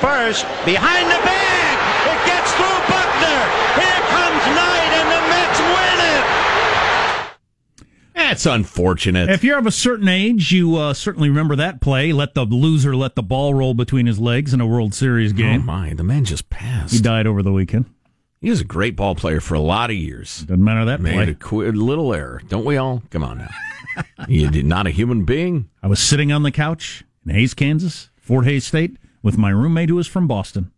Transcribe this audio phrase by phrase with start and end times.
[0.00, 1.76] first, behind the bag.
[2.10, 3.40] It gets through Buckner.
[3.80, 6.24] Here comes Knight, and the Mets win it.
[8.14, 9.28] That's unfortunate.
[9.30, 12.12] If you're of a certain age, you uh, certainly remember that play.
[12.12, 15.46] Let the loser let the ball roll between his legs in a World Series game.
[15.46, 15.66] oh game.
[15.66, 16.92] my, the man just passed.
[16.94, 17.86] he died over the weekend.
[18.40, 20.40] He was a great ball player for a lot of years.
[20.40, 21.28] Doesn't matter that Made play.
[21.28, 23.02] a qu- little error, don't we all?
[23.10, 23.50] Come on now.
[24.28, 25.68] you did not a human being.
[25.82, 29.88] I was sitting on the couch in Hays, Kansas, Fort Hays State, with my roommate
[29.88, 30.70] who was from Boston,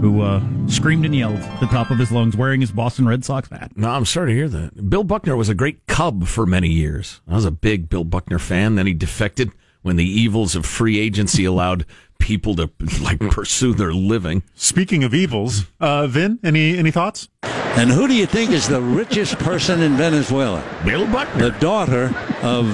[0.00, 3.24] who uh, screamed and yelled at the top of his lungs wearing his Boston Red
[3.24, 3.72] Sox hat.
[3.76, 4.88] No, I'm sorry to hear that.
[4.90, 7.20] Bill Buckner was a great Cub for many years.
[7.28, 8.74] I was a big Bill Buckner fan.
[8.74, 9.52] Then he defected
[9.82, 11.86] when the evils of free agency allowed
[12.18, 12.70] people to
[13.02, 14.42] like pursue their living.
[14.54, 17.28] Speaking of evils, uh, Vin, any any thoughts?
[17.42, 20.62] And who do you think is the richest person in Venezuela?
[20.84, 21.50] Bill Buckner.
[21.50, 22.66] The daughter of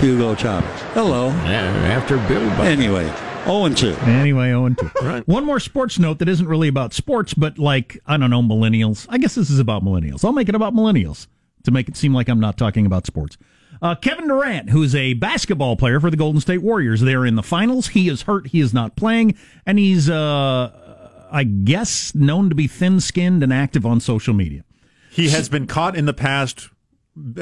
[0.00, 0.80] Hugo Chavez.
[0.92, 1.28] Hello.
[1.28, 1.62] Yeah,
[1.96, 2.64] after Bill Buckner.
[2.64, 3.06] Anyway,
[3.44, 3.90] 0 and 2.
[4.02, 4.90] Anyway, 0 2.
[5.02, 5.26] Right.
[5.26, 9.06] One more sports note that isn't really about sports, but like, I don't know, millennials.
[9.08, 10.24] I guess this is about millennials.
[10.24, 11.26] I'll make it about millennials
[11.64, 13.36] to make it seem like I'm not talking about sports.
[13.82, 17.42] Uh, Kevin Durant, who's a basketball player for the Golden State Warriors, they're in the
[17.42, 17.88] finals.
[17.88, 18.48] He is hurt.
[18.48, 19.36] He is not playing.
[19.64, 24.64] And he's, uh, I guess, known to be thin skinned and active on social media.
[25.10, 26.68] He has been caught in the past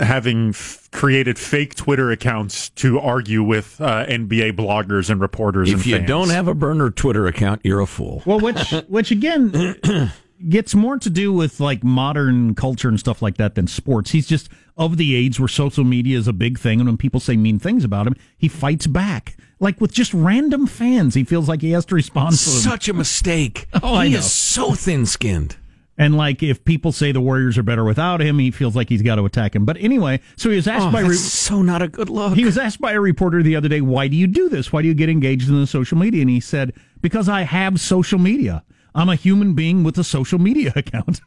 [0.01, 5.71] having f- created fake Twitter accounts to argue with uh, NBA bloggers and reporters.
[5.71, 6.09] and If you fans.
[6.09, 8.23] don't have a burner Twitter account, you're a fool.
[8.27, 10.11] Well, which, which again,
[10.49, 14.11] gets more to do with like modern culture and stuff like that than sports.
[14.13, 17.21] He's just of the age where social media is a big thing, and when people
[17.21, 19.37] say mean things about him, he fights back.
[19.61, 22.59] Like with just random fans, he feels like he has to respond to them.
[22.61, 23.67] Such a mistake.
[23.83, 24.19] Oh, I he know.
[24.21, 25.57] is so thin skinned.
[26.01, 29.03] And like if people say the Warriors are better without him, he feels like he's
[29.03, 29.65] got to attack him.
[29.65, 32.35] But anyway, so he was asked Oh, by that's re- so not a good look.
[32.35, 34.73] he was asked by a reporter the other day, "Why do you do this?
[34.73, 37.81] Why do you get engaged in the social media?" And he said, "Because I have
[37.81, 38.63] social media.
[38.95, 41.21] I'm a human being with a social media account."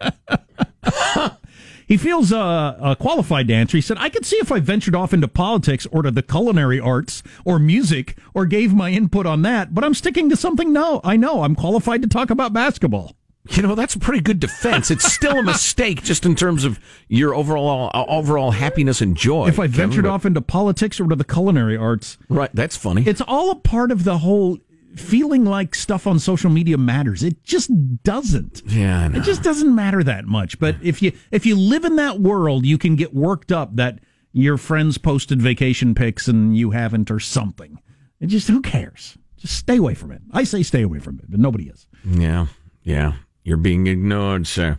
[1.86, 3.76] he feels uh, uh, qualified to answer.
[3.76, 6.78] He said, "I could see if I ventured off into politics or to the culinary
[6.80, 10.72] arts or music or gave my input on that, but I'm sticking to something.
[10.72, 13.16] No, I know I'm qualified to talk about basketball."
[13.50, 14.90] You know, that's a pretty good defense.
[14.90, 19.48] It's still a mistake just in terms of your overall uh, overall happiness and joy.
[19.48, 22.76] If I Kevin, ventured but- off into politics or to the culinary arts, Right, that's
[22.76, 23.02] funny.
[23.06, 24.58] it's all a part of the whole
[24.96, 27.22] feeling like stuff on social media matters.
[27.22, 27.70] It just
[28.02, 28.62] doesn't.
[28.66, 29.18] yeah, I know.
[29.18, 30.58] It just doesn't matter that much.
[30.58, 33.98] But if you if you live in that world, you can get worked up that
[34.32, 37.78] your friends posted vacation pics and you haven't or something.
[38.20, 39.18] It just who cares?
[39.36, 40.22] Just stay away from it.
[40.32, 41.86] I say stay away from it, but nobody is.
[42.04, 42.46] yeah,
[42.82, 43.12] yeah.
[43.44, 44.78] You're being ignored, sir.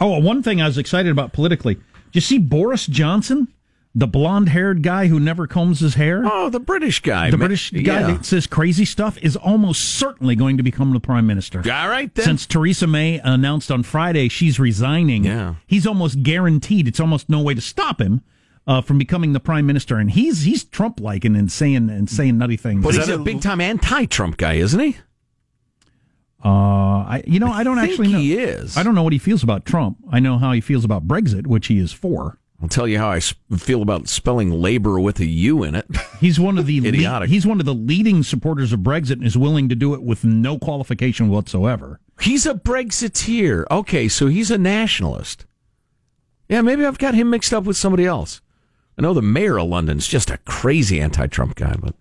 [0.00, 1.74] Oh, one thing I was excited about politically.
[1.74, 1.82] Did
[2.14, 3.48] you see Boris Johnson,
[3.94, 6.22] the blonde haired guy who never combs his hair?
[6.24, 7.30] Oh, the British guy.
[7.30, 8.06] the Ma- British guy yeah.
[8.08, 11.58] that says crazy stuff is almost certainly going to become the prime minister.
[11.58, 12.24] All right, then.
[12.24, 15.54] Since Theresa May announced on Friday she's resigning, Yeah.
[15.66, 16.88] he's almost guaranteed.
[16.88, 18.22] It's almost no way to stop him
[18.66, 22.08] uh, from becoming the prime minister, and he's he's Trump like and, and saying and
[22.08, 22.82] saying nutty things.
[22.82, 24.96] But Was he's that a a- big time anti Trump guy, isn't he?
[26.44, 28.18] Uh, I you know I don't actually know.
[28.18, 28.76] he is.
[28.76, 29.98] I don't know what he feels about Trump.
[30.10, 32.38] I know how he feels about Brexit, which he is for.
[32.60, 35.84] I'll tell you how I feel about spelling labor with a U in it.
[36.20, 37.28] He's one of the le- Idiotic.
[37.28, 40.22] he's one of the leading supporters of Brexit and is willing to do it with
[40.24, 41.98] no qualification whatsoever.
[42.20, 43.64] He's a Brexiteer.
[43.68, 45.44] Okay, so he's a nationalist.
[46.48, 48.40] Yeah, maybe I've got him mixed up with somebody else.
[48.96, 51.96] I know the mayor of London's just a crazy anti-Trump guy, but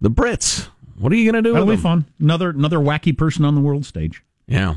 [0.00, 0.68] the Brits,
[1.02, 2.02] what are you going to do That'll with be them?
[2.02, 2.04] fun.
[2.20, 4.22] Another another wacky person on the world stage.
[4.46, 4.76] Yeah.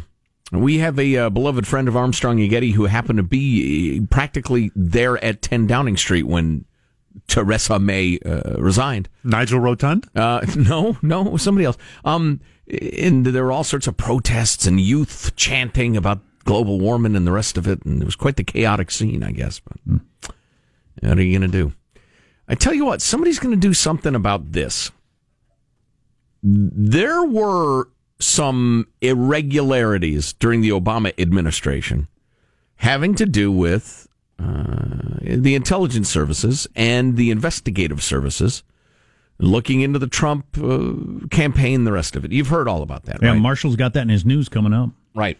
[0.52, 4.06] We have a uh, beloved friend of Armstrong and Getty who happened to be uh,
[4.10, 6.66] practically there at 10 Downing Street when
[7.28, 9.10] Theresa May uh, resigned.
[9.24, 10.08] Nigel Rotund.
[10.16, 11.78] Uh, no, no, somebody else.
[12.04, 12.42] Um,
[13.00, 17.32] and there were all sorts of protests and youth chanting about global warming and the
[17.32, 19.60] rest of it, and it was quite the chaotic scene, I guess.
[19.60, 20.00] But
[21.02, 21.74] what are you going to do?
[22.48, 24.92] I tell you what, somebody's going to do something about this.
[26.48, 27.90] There were
[28.20, 32.08] some irregularities during the Obama administration
[32.78, 34.08] having to do with
[34.38, 38.62] uh, the intelligence services and the investigative services
[39.40, 40.94] looking into the Trump uh,
[41.32, 42.32] campaign, the rest of it.
[42.32, 43.42] You've heard all about that, Yeah, right?
[43.42, 44.92] Marshall's got that in his news coming up.
[45.16, 45.38] right.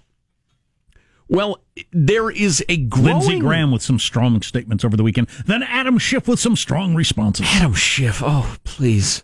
[1.28, 1.58] Well,
[1.92, 3.18] there is a growing...
[3.18, 5.28] Lindsey Graham with some strong statements over the weekend.
[5.48, 7.48] Then Adam Schiff with some strong responses.
[7.50, 8.22] Adam Schiff.
[8.24, 9.24] Oh, please.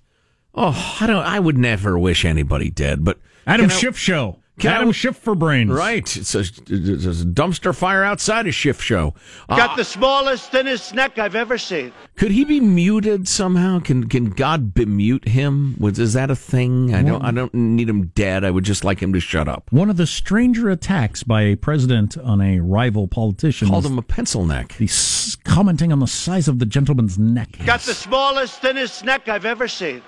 [0.53, 1.23] Oh, I don't.
[1.25, 4.37] I would never wish anybody dead, but Adam can I- Schiff show.
[4.63, 5.71] Adam Schiff for brains.
[5.71, 6.15] Right.
[6.17, 9.15] It's a, it's a dumpster fire outside a shift show.
[9.49, 11.91] Uh, Got the smallest, thinnest neck I've ever seen.
[12.15, 13.79] could he be muted somehow?
[13.79, 15.75] Can can God bemute him?
[15.79, 16.93] Was is that a thing?
[16.93, 18.43] I don't I don't need him dead.
[18.43, 19.71] I would just like him to shut up.
[19.71, 24.03] One of the stranger attacks by a president on a rival politician Called him a
[24.03, 24.75] pencil neck.
[24.77, 27.57] the s- commenting on the size of the gentleman's neck.
[27.65, 30.03] Got the smallest, thinnest neck I've ever seen.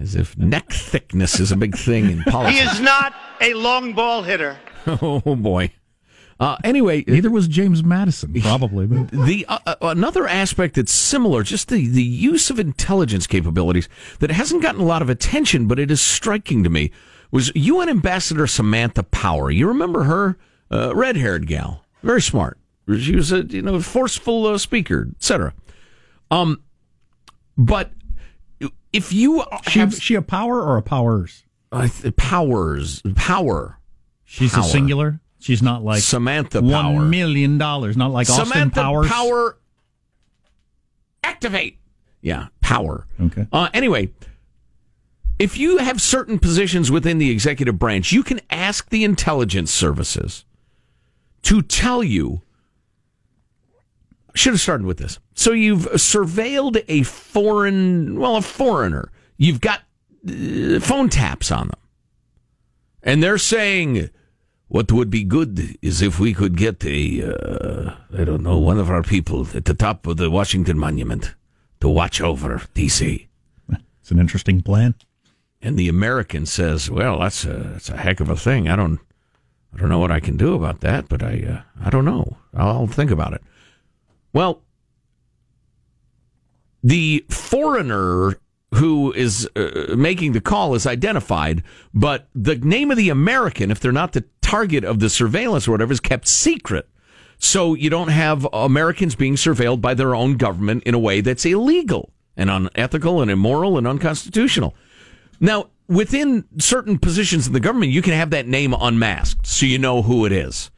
[0.00, 2.60] As if neck thickness is a big thing in politics.
[2.60, 4.58] He is not a long ball hitter.
[4.86, 5.70] oh boy.
[6.40, 8.86] Uh, anyway, Neither was James Madison, probably.
[8.86, 13.88] But the uh, uh, another aspect that's similar, just the, the use of intelligence capabilities
[14.18, 16.90] that hasn't gotten a lot of attention, but it is striking to me,
[17.30, 19.50] was UN Ambassador Samantha Power.
[19.50, 20.36] You remember her,
[20.70, 22.58] uh, red haired gal, very smart.
[22.98, 25.54] She was a you know forceful uh, speaker, etc.
[26.30, 26.62] Um,
[27.56, 27.92] but
[28.94, 31.44] if you she, have she a power or a powers?
[31.72, 33.78] uh, powers, power,
[34.24, 34.62] She's Power.
[34.62, 35.20] a singular.
[35.40, 37.96] She's not like Samantha Power, one million dollars.
[37.96, 39.08] Not like Austin Samantha Powers.
[39.08, 39.58] Power,
[41.22, 41.78] activate.
[42.22, 43.06] Yeah, power.
[43.20, 43.46] Okay.
[43.52, 44.10] Uh, anyway,
[45.38, 50.44] if you have certain positions within the executive branch, you can ask the intelligence services
[51.42, 52.40] to tell you.
[54.34, 55.18] Should have started with this.
[55.34, 59.10] So you've surveilled a foreign, well, a foreigner.
[59.36, 59.82] You've got
[60.28, 61.80] uh, phone taps on them,
[63.02, 64.10] and they're saying,
[64.68, 68.78] "What would be good is if we could get a, uh, I don't know, one
[68.78, 71.34] of our people at the top of the Washington Monument
[71.80, 73.28] to watch over D.C."
[74.00, 74.94] It's an interesting plan.
[75.62, 78.68] and the American says, "Well, that's a that's a heck of a thing.
[78.68, 78.98] I don't
[79.72, 82.36] I don't know what I can do about that, but I uh, I don't know.
[82.52, 83.42] I'll, I'll think about it."
[84.34, 84.62] Well,
[86.82, 88.38] the foreigner
[88.74, 91.62] who is uh, making the call is identified,
[91.94, 95.70] but the name of the American, if they're not the target of the surveillance or
[95.70, 96.88] whatever, is kept secret.
[97.38, 101.46] So you don't have Americans being surveilled by their own government in a way that's
[101.46, 104.74] illegal and unethical and immoral and unconstitutional.
[105.40, 109.78] Now, within certain positions in the government, you can have that name unmasked so you
[109.78, 110.70] know who it is.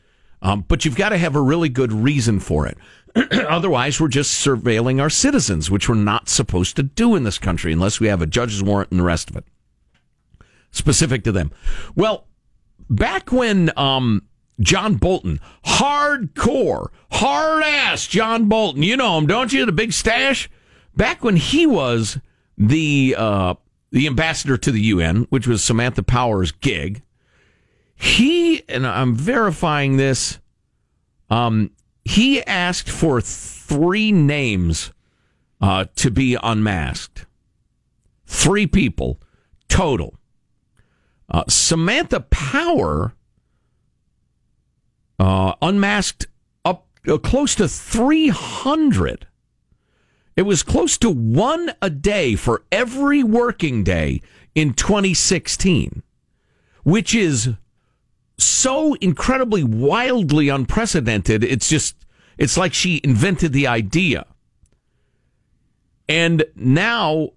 [0.42, 2.76] Um, but you've got to have a really good reason for it.
[3.48, 7.72] Otherwise, we're just surveilling our citizens, which we're not supposed to do in this country
[7.72, 9.44] unless we have a judge's warrant and the rest of it
[10.76, 11.50] specific to them.
[11.94, 12.26] Well,
[12.88, 14.22] back when um,
[14.60, 19.66] John Bolton, hardcore, hard ass John Bolton, you know him, don't you?
[19.66, 20.48] The big stash.
[20.94, 22.18] Back when he was
[22.56, 23.54] the uh,
[23.90, 27.02] the ambassador to the UN, which was Samantha Power's gig,
[27.94, 30.38] he and I'm verifying this.
[31.28, 31.70] Um,
[32.06, 34.92] he asked for three names
[35.60, 37.26] uh, to be unmasked.
[38.26, 39.20] Three people
[39.68, 40.14] total.
[41.28, 43.12] Uh, Samantha Power
[45.18, 46.28] uh, unmasked
[46.64, 49.26] up uh, close to 300.
[50.36, 54.22] It was close to one a day for every working day
[54.54, 56.04] in 2016,
[56.84, 57.54] which is
[58.38, 61.42] so incredibly wildly unprecedented.
[61.42, 61.96] It's just,
[62.38, 64.26] it's like she invented the idea.
[66.08, 67.30] And now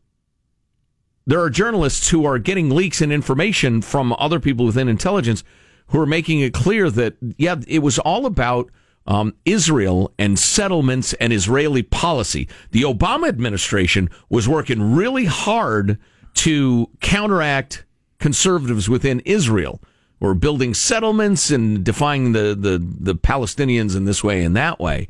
[1.26, 5.44] there are journalists who are getting leaks and information from other people within intelligence
[5.88, 8.70] who are making it clear that, yeah, it was all about
[9.08, 12.48] um, Israel and settlements and Israeli policy.
[12.72, 15.98] The Obama administration was working really hard
[16.36, 17.86] to counteract
[18.20, 19.82] conservatives within Israel
[20.20, 24.80] who are building settlements and defying the, the, the Palestinians in this way and that
[24.80, 25.08] way.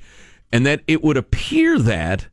[0.51, 2.27] And that it would appear that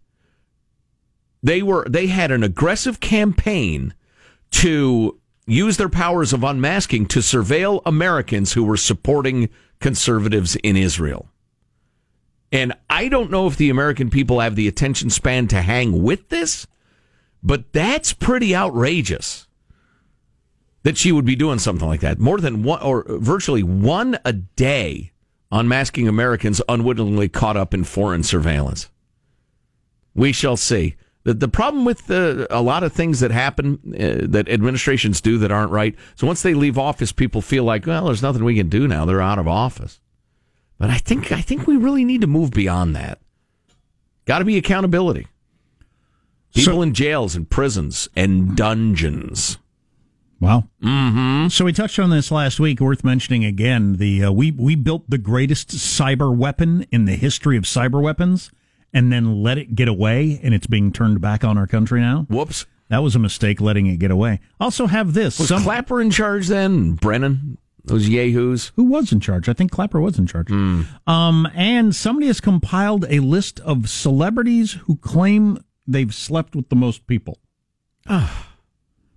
[1.43, 3.95] they were they had an aggressive campaign
[4.51, 11.29] to use their powers of unmasking to surveil Americans who were supporting conservatives in Israel.
[12.51, 16.29] And I don't know if the American people have the attention span to hang with
[16.31, 16.67] this,
[17.43, 19.46] but that's pretty outrageous
[20.87, 22.21] that she would be doing something like that.
[22.21, 25.11] More than one or virtually one a day
[25.51, 28.89] unmasking Americans unwittingly caught up in foreign surveillance.
[30.15, 30.95] We shall see.
[31.25, 35.39] The, the problem with the, a lot of things that happen uh, that administrations do
[35.39, 35.97] that aren't right.
[36.15, 39.05] So once they leave office, people feel like, well, there's nothing we can do now.
[39.05, 39.99] They're out of office.
[40.79, 43.19] But I think I think we really need to move beyond that.
[44.25, 45.27] Got to be accountability.
[46.55, 49.59] People So- in jails and prisons and dungeons.
[50.41, 50.65] Wow.
[50.83, 51.49] Mm-hmm.
[51.49, 52.81] So we touched on this last week.
[52.81, 53.97] Worth mentioning again.
[53.97, 58.51] The uh, we we built the greatest cyber weapon in the history of cyber weapons,
[58.93, 62.27] and then let it get away, and it's being turned back on our country now.
[62.29, 62.67] Whoops.
[62.89, 64.41] That was a mistake, letting it get away.
[64.61, 65.41] Also, have this.
[65.41, 66.93] Was Some, Clapper in charge then?
[66.93, 67.59] Brennan?
[67.85, 68.73] Those yahoos.
[68.77, 69.49] Who was in charge?
[69.49, 70.51] I think Clapper was in charge.
[70.53, 76.77] Um, and somebody has compiled a list of celebrities who claim they've slept with the
[76.77, 77.39] most people.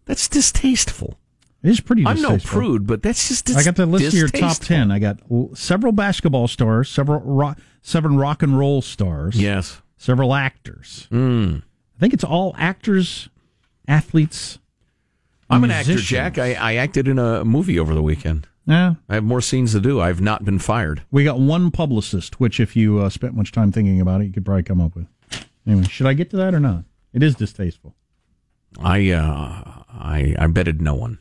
[0.10, 1.20] That's distasteful.
[1.62, 2.04] It is pretty.
[2.04, 4.90] I'm no prude, but that's just dis- I got the list of your top ten.
[4.90, 9.84] I got l- several basketball stars, several rock, seven rock and roll stars, Yes.
[9.98, 11.08] several actors.
[11.12, 11.60] Mm.
[11.62, 13.30] I think it's all actors,
[13.88, 14.58] athletes.
[15.48, 15.96] I'm an actor.
[15.98, 16.40] Jack.
[16.40, 18.48] I, I acted in a movie over the weekend.
[18.66, 20.02] Yeah, I have more scenes to do.
[20.02, 21.04] I've not been fired.
[21.12, 24.34] we got one publicist, which if you uh, spent much time thinking about it, you
[24.34, 25.06] could probably come up with.
[25.68, 26.84] Anyway, should I get to that or not?
[27.14, 27.94] It is distasteful.
[28.82, 31.20] I uh, I I betted no one,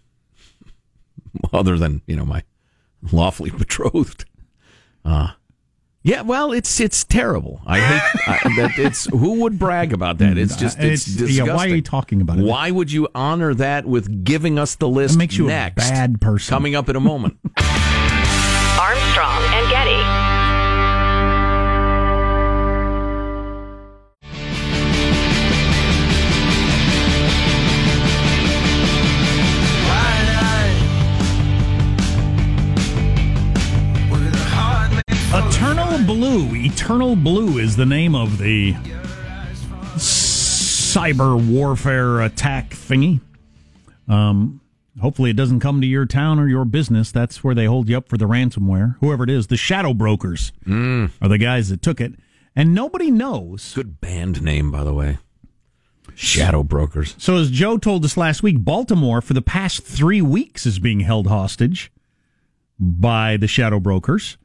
[1.52, 2.42] other than you know my
[3.12, 4.24] lawfully betrothed.
[5.04, 5.32] Uh
[6.04, 7.60] yeah, well, it's it's terrible.
[7.66, 8.78] I hate I, that.
[8.78, 10.38] It's who would brag about that?
[10.38, 11.46] It's just it's, Uh, It's- disgusting.
[11.46, 12.44] yeah, why are you talking about it?
[12.44, 15.16] Why would you honor that with giving us the list?
[15.16, 16.50] It makes you next, a bad person.
[16.54, 17.36] Coming up in a moment.
[18.78, 19.42] Armstrong
[36.08, 36.46] Blue.
[36.46, 38.72] EternalBlue is the name of the
[39.98, 43.20] cyber warfare attack thingy.
[44.08, 44.62] Um,
[44.98, 47.12] hopefully, it doesn't come to your town or your business.
[47.12, 48.96] That's where they hold you up for the ransomware.
[49.00, 50.50] Whoever it is, the shadow brokers
[51.20, 52.14] are the guys that took it,
[52.56, 53.74] and nobody knows.
[53.74, 55.18] Good band name, by the way.
[56.14, 57.16] Shadow Brokers.
[57.18, 61.00] So, as Joe told us last week, Baltimore for the past three weeks is being
[61.00, 61.92] held hostage
[62.80, 64.38] by the shadow brokers.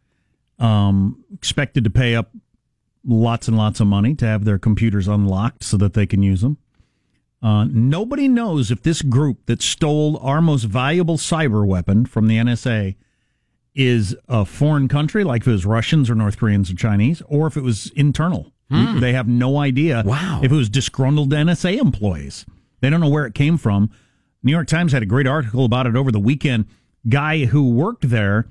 [0.63, 2.31] Um, expected to pay up
[3.05, 6.41] lots and lots of money to have their computers unlocked so that they can use
[6.41, 6.57] them.
[7.41, 12.37] Uh, nobody knows if this group that stole our most valuable cyber weapon from the
[12.37, 12.95] NSA
[13.75, 17.47] is a foreign country, like if it was Russians or North Koreans or Chinese, or
[17.47, 18.51] if it was internal.
[18.69, 20.39] They have no idea Wow.
[20.43, 22.43] if it was disgruntled NSA employees.
[22.79, 23.91] They don't know where it came from.
[24.41, 26.65] New York Times had a great article about it over the weekend.
[27.07, 28.47] Guy who worked there,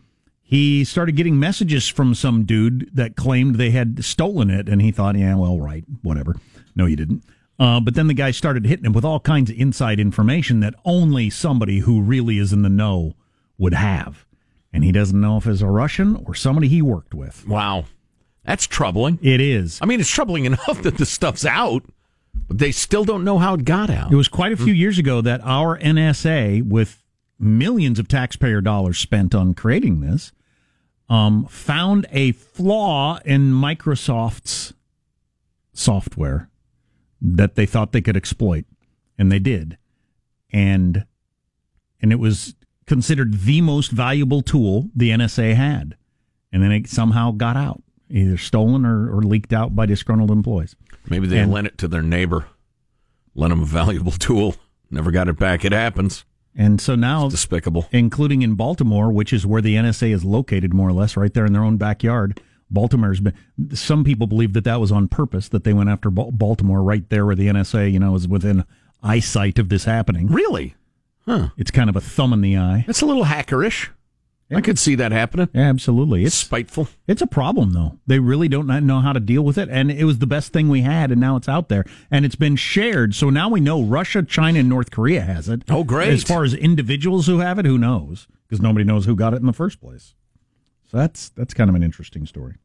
[0.52, 4.92] he started getting messages from some dude that claimed they had stolen it, and he
[4.92, 6.36] thought, yeah, well, right, whatever.
[6.76, 7.24] No, you didn't.
[7.58, 10.74] Uh, but then the guy started hitting him with all kinds of inside information that
[10.84, 13.14] only somebody who really is in the know
[13.56, 14.26] would have.
[14.74, 17.48] And he doesn't know if it's a Russian or somebody he worked with.
[17.48, 17.86] Wow,
[18.44, 19.18] that's troubling.
[19.22, 19.78] It is.
[19.80, 21.82] I mean, it's troubling enough that the stuff's out,
[22.46, 24.12] but they still don't know how it got out.
[24.12, 27.02] It was quite a few years ago that our NSA, with
[27.38, 30.30] millions of taxpayer dollars spent on creating this,
[31.12, 34.72] um, found a flaw in Microsoft's
[35.74, 36.48] software
[37.20, 38.64] that they thought they could exploit,
[39.18, 39.76] and they did,
[40.52, 41.04] and
[42.00, 42.54] and it was
[42.86, 45.96] considered the most valuable tool the NSA had,
[46.50, 50.74] and then it somehow got out, either stolen or, or leaked out by disgruntled employees.
[51.08, 52.46] Maybe they And- lent it to their neighbor,
[53.34, 54.56] lent them a valuable tool,
[54.90, 55.64] never got it back.
[55.64, 56.24] It happens.
[56.54, 57.86] And so now Despicable.
[57.92, 61.46] including in Baltimore, which is where the NSA is located, more or less, right there
[61.46, 62.40] in their own backyard.
[62.70, 63.34] Baltimore's been.
[63.74, 67.26] Some people believe that that was on purpose, that they went after Baltimore right there
[67.26, 68.64] where the NSA, you know, is within
[69.02, 70.28] eyesight of this happening.
[70.28, 70.74] Really?
[71.26, 71.48] Huh.
[71.56, 72.84] It's kind of a thumb in the eye.
[72.88, 73.90] It's a little hackerish.
[74.54, 75.48] I could see that happening.
[75.52, 76.24] Yeah, absolutely.
[76.24, 76.88] It's spiteful.
[77.06, 77.98] it's a problem though.
[78.06, 80.68] They really don't know how to deal with it, and it was the best thing
[80.68, 83.14] we had, and now it's out there, and it's been shared.
[83.14, 85.62] So now we know Russia, China, and North Korea has it.
[85.68, 86.10] Oh, great.
[86.12, 88.28] As far as individuals who have it, who knows?
[88.48, 90.14] Because nobody knows who got it in the first place.
[90.90, 92.56] So that's that's kind of an interesting story.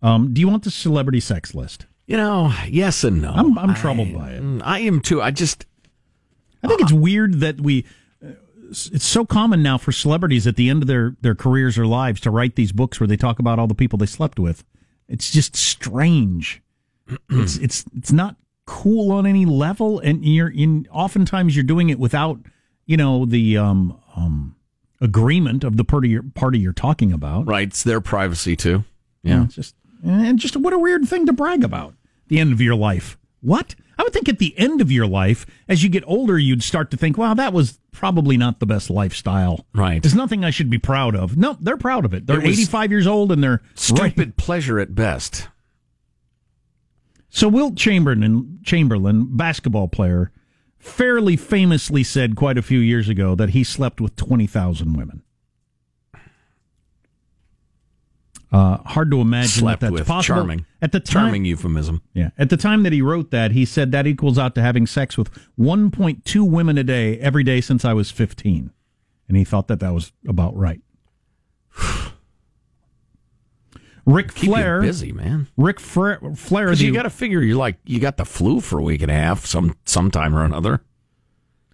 [0.00, 1.86] Um, do you want the celebrity sex list?
[2.06, 3.32] You know, yes and no.
[3.32, 4.42] I'm I'm troubled by it.
[4.42, 5.20] Mm, I am too.
[5.20, 5.66] I just
[6.62, 7.84] I think it's weird that we.
[8.68, 12.20] It's so common now for celebrities at the end of their, their careers or lives
[12.22, 14.64] to write these books where they talk about all the people they slept with.
[15.08, 16.62] It's just strange.
[17.30, 20.86] it's it's it's not cool on any level, and you're in.
[20.92, 22.38] Oftentimes, you're doing it without
[22.84, 24.56] you know the um um
[25.00, 27.46] agreement of the party you're, party you're talking about.
[27.46, 27.68] right.
[27.68, 28.84] It's their privacy too.
[29.22, 29.44] Yeah.
[29.44, 31.94] it's just and just what a weird thing to brag about.
[32.28, 33.16] The end of your life.
[33.40, 33.74] What?
[33.98, 36.90] I would think at the end of your life, as you get older, you'd start
[36.92, 40.00] to think, "Wow, that was probably not the best lifestyle." Right.
[40.00, 41.36] There's nothing I should be proud of.
[41.36, 42.26] No, they're proud of it.
[42.26, 44.36] They're It 85 years old and they're Stupid right.
[44.36, 45.48] pleasure at best.
[47.30, 50.30] So Wilt Chamberlain, Chamberlain, basketball player,
[50.78, 55.22] fairly famously said quite a few years ago that he slept with 20,000 women.
[58.50, 60.06] Uh, hard to imagine that that's with.
[60.06, 60.38] possible.
[60.38, 60.64] Charming.
[60.80, 62.00] At the time, charming euphemism.
[62.14, 62.30] Yeah.
[62.38, 65.18] At the time that he wrote that, he said that equals out to having sex
[65.18, 68.70] with 1.2 women a day every day since I was 15,
[69.28, 70.80] and he thought that that was about right.
[74.06, 75.48] Ric Flair, busy man.
[75.58, 78.82] Rick Fra- Flair, you got to figure you're like you got the flu for a
[78.82, 80.82] week and a half, some sometime or another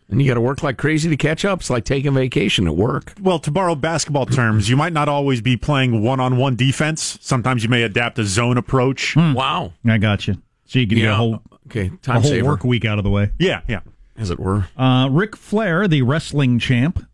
[0.09, 1.61] and you got to work like crazy to catch up.
[1.61, 3.15] It's like taking vacation at work.
[3.21, 7.19] Well, to borrow basketball terms, you might not always be playing one on one defense.
[7.21, 9.17] Sometimes you may adapt a zone approach.
[9.17, 9.73] Wow.
[9.87, 10.37] I got you.
[10.67, 13.05] So you can get a whole okay a time whole saver, work week out of
[13.05, 13.31] the way.
[13.39, 13.81] Yeah, yeah.
[14.17, 14.67] as it were.
[14.77, 17.07] Uh, Ric Flair, the wrestling champ,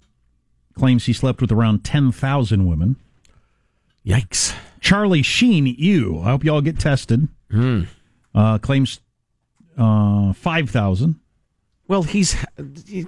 [0.79, 2.97] claims he slept with around ten thousand women.
[4.05, 4.55] Yikes.
[4.81, 6.21] Charlie Sheen, you.
[6.21, 7.29] I hope y'all get tested.
[8.35, 9.01] Uh, claims
[9.77, 11.20] uh, five thousand.
[11.91, 12.37] Well, he's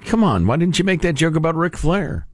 [0.06, 0.44] come on.
[0.48, 2.26] Why didn't you make that joke about Ric Flair?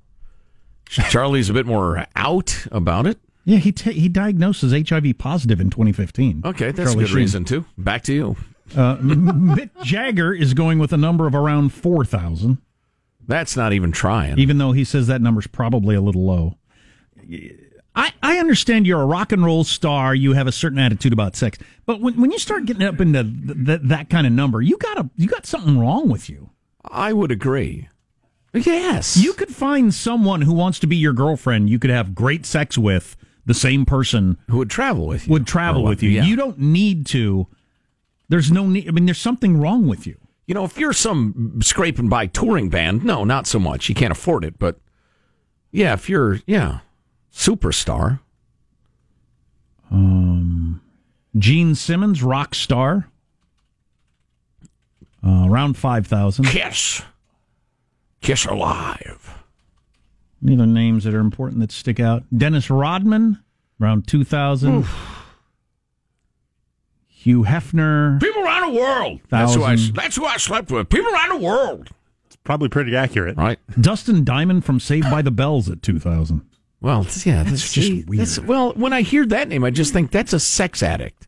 [0.89, 3.19] Charlie's a bit more out about it.
[3.45, 6.41] Yeah, he t- he diagnosed as HIV positive in 2015.
[6.47, 7.17] Okay, that's Charlie a good Sheen.
[7.19, 7.67] reason too.
[7.77, 8.37] Back to you.
[8.75, 12.57] Uh, Mick Jagger is going with a number of around four thousand,
[13.27, 14.39] That's not even trying.
[14.39, 16.57] even though he says that number's probably a little low.
[17.99, 20.15] I, I understand you're a rock and roll star.
[20.15, 23.25] You have a certain attitude about sex, but when, when you start getting up into
[23.25, 26.51] th- th- that kind of number, you got a you got something wrong with you.
[26.85, 27.89] I would agree.
[28.55, 29.17] Yes.
[29.17, 31.69] You could find someone who wants to be your girlfriend.
[31.69, 35.33] You could have great sex with the same person who would travel with you?
[35.33, 36.11] would travel with you.
[36.11, 36.25] yeah.
[36.25, 37.49] You don't need to.
[38.29, 38.89] There's no need.
[38.89, 40.17] I mean, there's something wrong with you.
[40.47, 43.89] You know, if you're some scraping by touring band, no, not so much.
[43.89, 44.79] You can't afford it, but
[45.73, 46.81] yeah, if you're yeah,
[47.33, 48.21] superstar.
[51.37, 53.09] Gene Simmons, rock star,
[55.25, 56.47] uh, around five thousand.
[56.47, 57.03] Kiss.
[58.21, 59.35] Kiss alive.
[60.43, 62.25] Any other names that are important that stick out?
[62.37, 63.39] Dennis Rodman,
[63.81, 64.87] around two thousand.
[67.09, 69.21] Hugh Hefner, People around the world.
[69.29, 70.89] That's who I that's who I slept with.
[70.89, 71.91] People around the world.
[72.27, 73.37] It's probably pretty accurate.
[73.37, 73.59] Right.
[73.81, 76.48] Dustin Diamond from Saved by the Bells at two thousand.
[76.81, 78.09] Well, yeah, that's, just weird.
[78.09, 81.27] that's- well, when I hear that name, I just think that's a sex addict.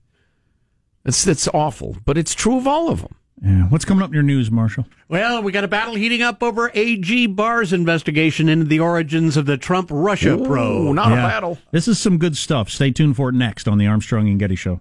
[1.05, 3.15] That's that's awful, but it's true of all of them.
[3.43, 3.63] Yeah.
[3.69, 4.85] What's coming up in your news, Marshall?
[5.09, 9.47] Well, we got a battle heating up over AG Barr's investigation into the origins of
[9.47, 10.95] the Trump Russia Ooh, probe.
[10.95, 11.25] not Yeah.
[11.25, 11.59] a battle.
[11.73, 12.69] This is some good stuff.
[12.69, 14.81] Stay tuned for it next on the Armstrong and Getty Show.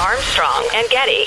[0.00, 1.26] Armstrong and Getty.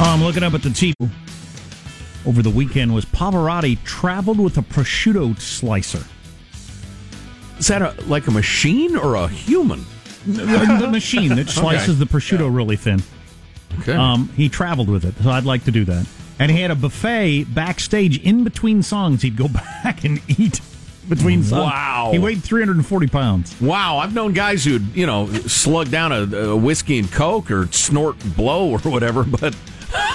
[0.00, 0.94] Oh, I'm looking up at the TV.
[2.24, 6.04] Over the weekend was Pavarotti traveled with a prosciutto slicer.
[7.58, 9.84] Is that a, like a machine or a human?
[10.24, 13.02] the machine that slices the prosciutto really thin.
[13.80, 13.92] Okay.
[13.94, 16.06] Um, he traveled with it, so I'd like to do that.
[16.38, 19.22] And he had a buffet backstage in between songs.
[19.22, 19.48] He'd go
[19.82, 20.60] back and eat
[21.08, 21.72] between songs.
[21.72, 22.10] Wow.
[22.12, 23.60] He weighed 340 pounds.
[23.60, 27.66] wow, I've known guys who'd, you know, slug down a, a whiskey and coke or
[27.72, 29.56] snort blow or whatever, but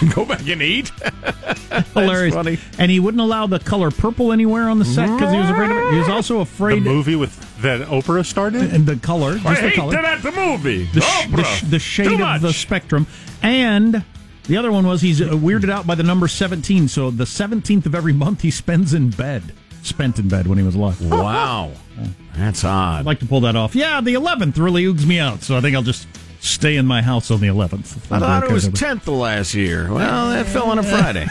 [0.16, 0.90] go back and eat.
[1.94, 2.34] Hilarious.
[2.34, 2.58] funny.
[2.78, 5.72] And he wouldn't allow the color purple anywhere on the set because he was afraid
[5.72, 5.94] of it.
[5.94, 6.76] He was also afraid.
[6.76, 8.74] The afraid movie with that Oprah started.
[8.74, 9.98] and the color, just the color.
[9.98, 10.86] at the movie.
[10.86, 13.08] the, sh- the, sh- the shade of the spectrum.
[13.42, 14.04] And
[14.46, 16.88] the other one was he's uh, weirded out by the number 17.
[16.88, 19.54] So the 17th of every month he spends in bed.
[19.84, 21.02] Spent in bed when he was alive.
[21.10, 21.72] Wow.
[22.36, 23.00] That's odd.
[23.00, 23.76] I'd like to pull that off.
[23.76, 25.44] Yeah, the 11th really oogs me out.
[25.44, 26.08] So I think I'll just
[26.44, 28.12] stay in my house on the 11th.
[28.12, 29.92] I thought it was 10th the last year.
[29.92, 31.28] Well, that fell on a Friday.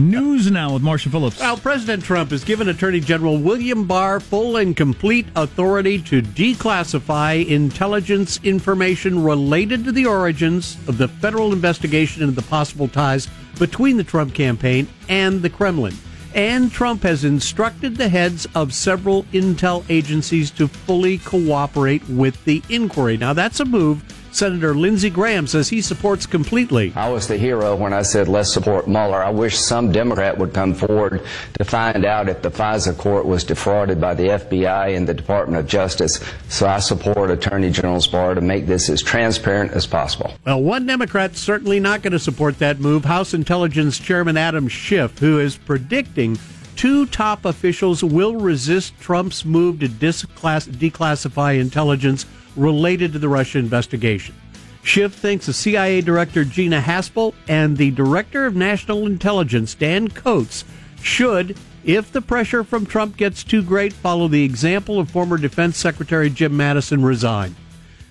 [0.00, 1.38] News now with Marshall Phillips.
[1.38, 7.46] Well, President Trump has given Attorney General William Barr full and complete authority to declassify
[7.46, 13.28] intelligence information related to the origins of the federal investigation into the possible ties
[13.58, 15.94] between the Trump campaign and the Kremlin.
[16.34, 22.60] And Trump has instructed the heads of several intel agencies to fully cooperate with the
[22.68, 23.16] inquiry.
[23.16, 24.02] Now, that's a move
[24.34, 26.92] Senator Lindsey Graham says he supports completely.
[26.96, 29.22] I was the hero when I said let's support Mueller.
[29.22, 31.24] I wish some Democrat would come forward
[31.58, 35.60] to find out if the FISA court was defrauded by the FBI and the Department
[35.60, 36.18] of Justice.
[36.48, 40.34] So I support Attorney General's Barr to make this as transparent as possible.
[40.44, 43.04] Well, one Democrat's certainly not going to support that move.
[43.04, 46.38] House Intelligence Chairman Adam Schiff, who is predicting
[46.74, 53.58] two top officials will resist Trump's move to disclass- declassify intelligence related to the Russia
[53.58, 54.34] investigation.
[54.82, 60.64] Schiff thinks the CIA Director Gina Haspel and the Director of National Intelligence Dan Coats
[61.00, 65.76] should If the pressure from Trump gets too great, follow the example of former Defense
[65.76, 67.54] Secretary Jim Mattis resign.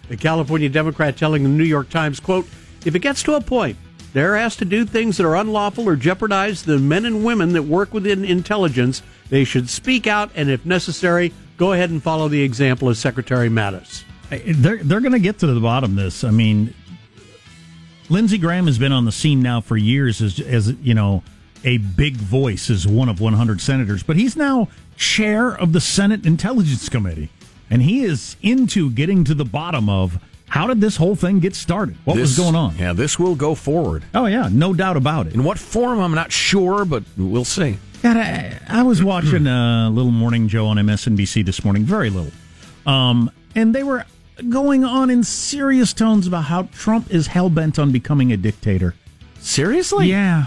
[0.10, 2.48] The California Democrat telling the New York Times, quote,
[2.86, 3.78] if it gets to a point
[4.14, 7.64] they're asked to do things that are unlawful or jeopardize the men and women that
[7.64, 12.44] work within intelligence, they should speak out and, if necessary, go ahead and follow the
[12.44, 14.04] example of Secretary Mattis.
[14.46, 16.24] They're they're going to get to the bottom of this.
[16.24, 16.74] I mean,
[18.10, 21.24] Lindsey Graham has been on the scene now for years as as you know
[21.64, 24.68] a big voice as one of 100 senators, but he's now
[24.98, 27.30] chair of the Senate Intelligence Committee,
[27.70, 31.56] and he is into getting to the bottom of how did this whole thing get
[31.56, 31.96] started?
[32.04, 32.76] What This- was going on?
[32.78, 34.04] Yeah, this will go forward.
[34.14, 35.34] Oh yeah, no doubt about it.
[35.34, 37.78] In what form, I'm not sure, but we'll see.
[38.04, 42.32] God, I, I was watching a little morning Joe on MSNBC this morning, very little,
[42.86, 44.04] um, and they were
[44.50, 48.96] going on in serious tones about how Trump is hell bent on becoming a dictator.
[49.40, 50.08] Seriously?
[50.08, 50.46] Yeah,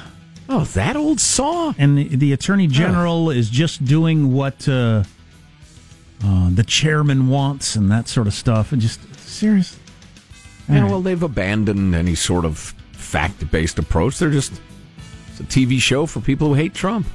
[0.48, 1.74] Oh, that old saw.
[1.76, 5.02] and the, the attorney general is just doing what uh,
[6.24, 9.78] uh, the chairman wants and that sort of stuff, and just serious.
[10.68, 12.58] Yeah, well, they've abandoned any sort of
[12.92, 14.18] fact based approach.
[14.18, 14.52] They're just
[15.30, 17.06] it's a TV show for people who hate Trump.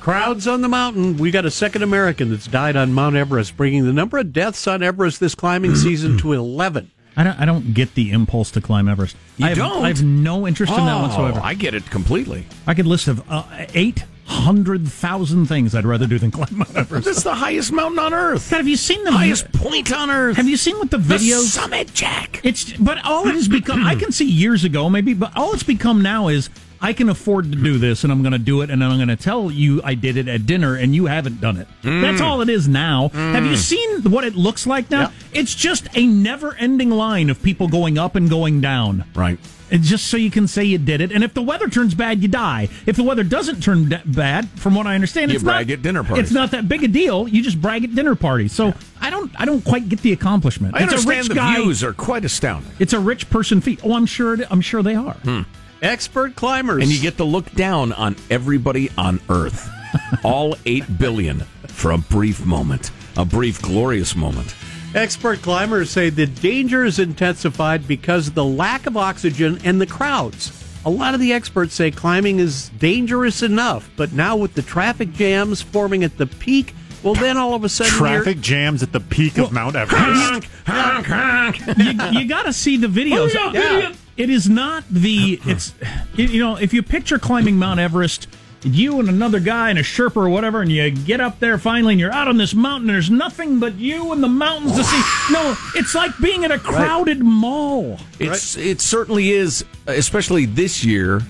[0.00, 1.18] Crowds on the mountain.
[1.18, 4.66] We got a second American that's died on Mount Everest, bringing the number of deaths
[4.66, 6.90] on Everest this climbing season to 11.
[7.16, 9.14] I don't, I don't get the impulse to climb Everest.
[9.36, 9.84] You I have, don't?
[9.84, 11.40] I have no interest in that whatsoever.
[11.40, 12.46] Oh, I get it completely.
[12.66, 16.74] I could list of uh, eight hundred thousand things I'd rather do than climb Mount
[16.74, 17.04] Everest.
[17.04, 18.48] That's the highest mountain on earth.
[18.50, 20.36] God, have you seen the highest point on earth.
[20.36, 21.42] Have you seen what the the videos?
[21.48, 22.40] summit, Jack?
[22.42, 23.84] It's but all it has become.
[23.84, 26.48] I can see years ago, maybe, but all it's become now is
[26.82, 29.08] I can afford to do this, and I'm going to do it, and I'm going
[29.08, 31.68] to tell you I did it at dinner, and you haven't done it.
[31.82, 32.00] Mm.
[32.00, 33.08] That's all it is now.
[33.10, 33.56] Have you mm.
[33.56, 35.00] seen what it looks like now?
[35.00, 35.40] Yeah.
[35.40, 39.04] It's just a never-ending line of people going up and going down.
[39.14, 39.38] Right.
[39.70, 41.12] It's just so you can say you did it.
[41.12, 42.68] And if the weather turns bad, you die.
[42.86, 45.74] If the weather doesn't turn da- bad, from what I understand, You it's brag not,
[45.74, 46.24] at dinner parties.
[46.24, 47.28] It's not that big a deal.
[47.28, 48.52] You just brag at dinner parties.
[48.52, 50.74] So I don't, I don't quite get the accomplishment.
[50.74, 51.60] I it's a understand rich the guy.
[51.60, 52.72] views are quite astounding.
[52.80, 53.80] It's a rich person feat.
[53.84, 54.34] Oh, I'm sure.
[54.34, 55.14] It, I'm sure they are.
[55.14, 55.42] Hmm.
[55.82, 56.82] Expert climbers.
[56.82, 59.68] And you get to look down on everybody on Earth.
[60.24, 62.90] All 8 billion for a brief moment.
[63.16, 64.54] A brief, glorious moment.
[64.94, 69.86] Expert climbers say the danger is intensified because of the lack of oxygen and the
[69.86, 70.56] crowds.
[70.84, 75.12] A lot of the experts say climbing is dangerous enough, but now with the traffic
[75.12, 78.92] jams forming at the peak, well, then all of a sudden you're- Traffic jams at
[78.92, 80.44] the peak of Mount Everest.
[80.66, 83.34] honk honk you, you got to see the videos.
[83.36, 83.92] Oh, yeah.
[84.20, 85.40] It is not the.
[85.46, 85.72] It's
[86.14, 88.28] you know if you picture climbing Mount Everest.
[88.62, 91.94] You and another guy and a Sherpa or whatever, and you get up there finally,
[91.94, 92.90] and you're out on this mountain.
[92.90, 95.32] And there's nothing but you and the mountains to see.
[95.32, 97.98] No, it's like being at a crowded mall.
[98.18, 101.22] It's it certainly is, especially this year,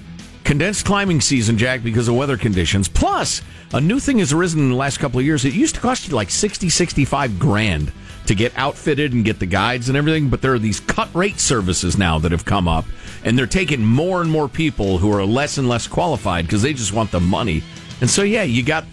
[0.43, 2.89] condensed climbing season, Jack, because of weather conditions.
[2.89, 5.45] Plus, a new thing has arisen in the last couple of years.
[5.45, 7.93] It used to cost you like 60, 65 grand
[8.31, 11.41] to get outfitted and get the guides and everything, but there are these cut rate
[11.41, 12.85] services now that have come up,
[13.25, 16.73] and they're taking more and more people who are less and less qualified because they
[16.73, 17.61] just want the money.
[18.01, 18.85] And so, yeah, you got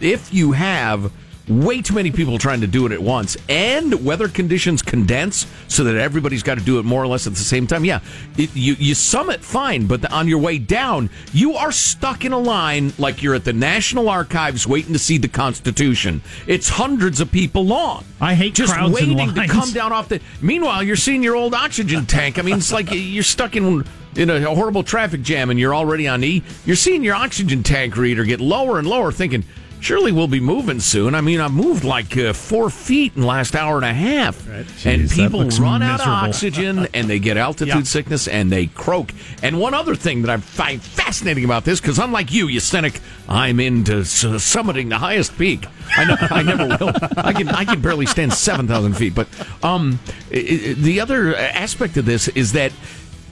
[0.00, 1.10] if you have
[1.48, 3.36] way too many people trying to do it at once.
[3.48, 7.34] And weather conditions condense so that everybody's got to do it more or less at
[7.34, 7.84] the same time.
[7.84, 8.00] Yeah
[8.36, 12.38] it, you, you summit fine but on your way down you are stuck in a
[12.38, 16.22] line like you're at the national archives waiting to see the constitution.
[16.46, 18.04] It's hundreds of people long.
[18.20, 21.54] I hate just crowds waiting to come down off the meanwhile you're seeing your old
[21.54, 23.84] oxygen tank i mean it's like you're stuck in
[24.16, 27.96] in a horrible traffic jam and you're already on E, you're seeing your oxygen tank
[27.96, 29.44] reader get lower and lower, thinking,
[29.84, 31.14] surely we'll be moving soon.
[31.14, 34.48] I mean, I moved like uh, four feet in the last hour and a half.
[34.48, 37.82] and Jeez, that people run out of oxygen and they get altitude Yeah.
[37.82, 39.12] sickness and they croak.
[39.42, 43.00] And one other thing that I find fascinating about this, because unlike you, you cynic,
[43.28, 45.66] I'm into summiting the highest peak.
[45.96, 46.92] I know I never will.
[47.18, 49.14] I can I can barely stand seven thousand feet.
[49.14, 49.28] But
[49.62, 52.72] um, the other aspect of this is that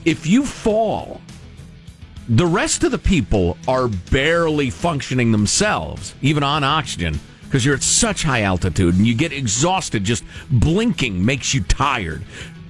[0.05, 1.19] if you fall,
[2.27, 7.83] the rest of the people are barely functioning themselves, even on oxygen, because you're at
[7.83, 10.03] such high altitude and you get exhausted.
[10.03, 12.23] Just blinking makes you tired.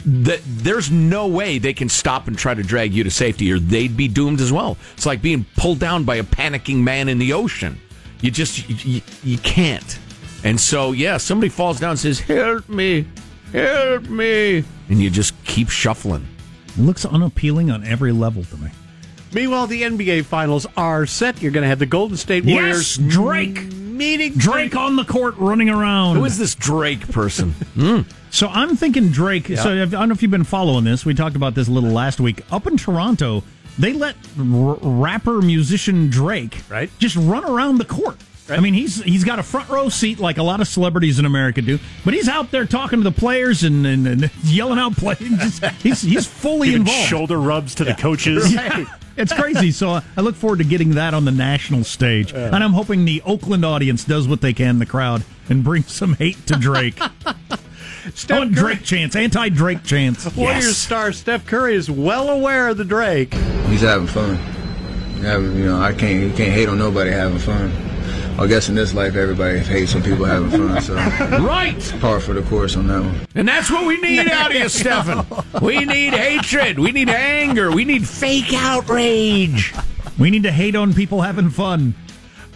[0.05, 3.59] That there's no way they can stop and try to drag you to safety, or
[3.59, 4.77] they'd be doomed as well.
[4.95, 7.79] It's like being pulled down by a panicking man in the ocean.
[8.19, 9.99] You just you, you can't.
[10.43, 13.05] And so, yeah, somebody falls down and says, "Help me,
[13.53, 16.27] help me," and you just keep shuffling.
[16.67, 18.69] It looks unappealing on every level to me.
[19.33, 21.41] Meanwhile, the NBA Finals are set.
[21.41, 22.97] You're going to have the Golden State Warriors.
[22.97, 23.73] Yes, Warriors Drake.
[23.73, 26.17] meeting Drake on the court running around.
[26.17, 27.51] Who is this Drake person?
[27.73, 28.01] Hmm.
[28.29, 29.47] So I'm thinking Drake.
[29.47, 31.05] So I don't know if you've been following this.
[31.05, 32.41] We talked about this a little last week.
[32.51, 33.43] Up in Toronto,
[33.77, 36.89] they let r- rapper musician Drake Right.
[36.99, 38.17] just run around the court.
[38.49, 41.25] I mean, he's he's got a front row seat like a lot of celebrities in
[41.25, 44.93] America do, but he's out there talking to the players and, and, and yelling out
[44.97, 45.59] plays.
[45.81, 47.07] He's he's fully Giving involved.
[47.09, 48.53] shoulder rubs to the coaches.
[48.63, 48.85] Yeah.
[49.15, 49.69] It's crazy.
[49.71, 52.33] So uh, I look forward to getting that on the national stage.
[52.33, 56.15] And I'm hoping the Oakland audience does what they can the crowd and bring some
[56.15, 56.99] hate to Drake.
[57.29, 60.35] I want Drake chance, anti Drake chance.
[60.35, 63.33] Warriors star Steph Curry is well aware of the Drake.
[63.67, 64.35] He's having fun.
[65.21, 67.71] Having, you know, I can't you can't hate on nobody having fun.
[68.39, 70.81] I guess in this life, everybody hates when people having fun.
[70.81, 70.95] So
[71.41, 71.95] Right.
[72.01, 73.27] par for the course on that one.
[73.35, 75.25] And that's what we need out of you, Stefan.
[75.61, 76.79] We need hatred.
[76.79, 77.71] We need anger.
[77.71, 79.73] We need fake outrage.
[80.19, 81.93] We need to hate on people having fun.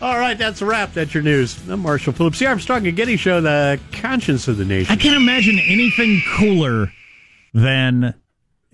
[0.02, 0.94] All right, that's a wrap.
[0.94, 1.58] That's your news.
[1.70, 4.92] I'm Marshall Phillips, the Armstrong and Getty Show, the conscience of the nation.
[4.92, 6.92] I can't imagine anything cooler
[7.54, 8.14] than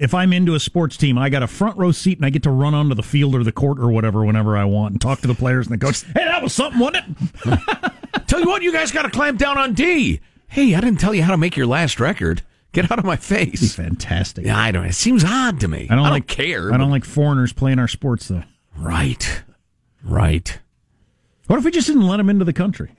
[0.04, 2.44] if I'm into a sports team, I got a front row seat and I get
[2.44, 5.22] to run onto the field or the court or whatever whenever I want and talk
[5.22, 6.04] to the players and the coach.
[6.04, 7.06] Hey, that was something, wasn't
[7.46, 8.28] it?
[8.28, 10.20] Tell you what, you guys got to clamp down on D.
[10.48, 12.44] Hey, I didn't tell you how to make your last record.
[12.74, 13.74] Get out of my face.
[13.76, 14.46] Fantastic.
[14.46, 14.86] Yeah, I don't.
[14.86, 15.88] It seems odd to me.
[15.90, 16.72] I don't, like care.
[16.72, 18.44] I don't like foreigners playing our sports though.
[18.78, 19.42] Right.
[20.04, 20.60] Right.
[21.48, 22.92] What if we just didn't let them into the country?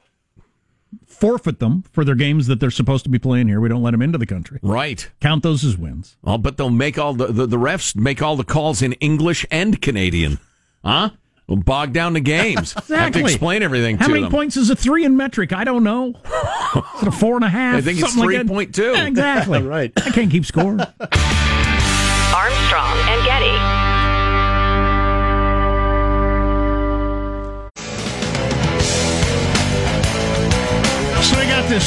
[1.14, 3.60] Forfeit them for their games that they're supposed to be playing here.
[3.60, 4.58] We don't let them into the country.
[4.62, 5.08] Right.
[5.20, 6.16] Count those as wins.
[6.22, 9.46] Well, but they'll make all the, the, the refs make all the calls in English
[9.50, 10.38] and Canadian.
[10.84, 11.10] Huh?
[11.46, 12.72] We'll bog down the games.
[12.88, 14.32] Have to explain everything How to many them.
[14.32, 15.52] points is a three in metric?
[15.52, 16.08] I don't know.
[16.08, 17.76] Is it a four and a half?
[17.76, 18.94] I think it's Something like 3.2.
[18.94, 19.62] Yeah, exactly.
[19.74, 19.92] Right.
[19.96, 20.78] I can't keep score.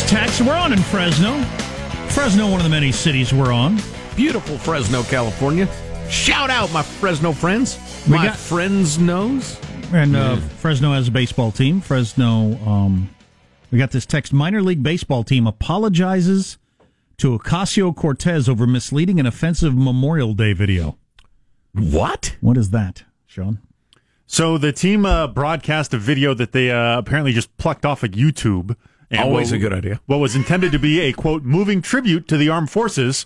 [0.08, 0.42] I got this text.
[0.42, 1.42] We're on in Fresno.
[2.10, 3.78] Fresno, one of the many cities we're on.
[4.16, 5.68] Beautiful Fresno, California.
[6.10, 7.78] Shout out my Fresno friends.
[8.08, 9.60] We my got- friends knows.
[9.94, 11.82] And uh, Fresno has a baseball team.
[11.82, 13.10] Fresno, um,
[13.72, 14.32] we got this text.
[14.34, 16.58] Minor league baseball team apologizes
[17.18, 20.98] to Ocasio Cortez over misleading and offensive Memorial Day video.
[21.74, 22.36] What?
[22.42, 23.60] What is that, Sean?
[24.26, 28.12] So the team uh, broadcast a video that they uh, apparently just plucked off of
[28.12, 28.76] YouTube.
[29.10, 30.02] And Always what- a good idea.
[30.06, 33.26] What was intended to be a quote moving tribute to the armed forces,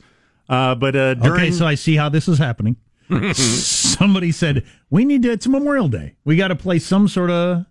[0.50, 2.76] uh, but uh, during Okay, so I see how this is happening.
[3.34, 5.32] Somebody said we need to.
[5.32, 6.16] It's Memorial Day.
[6.24, 7.66] We got to play some sort of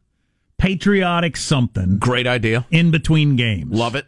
[0.59, 2.67] patriotic something Great idea.
[2.71, 3.73] in between games.
[3.77, 4.07] Love it.